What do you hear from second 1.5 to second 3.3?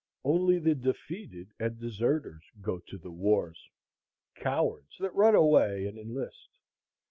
and deserters go to the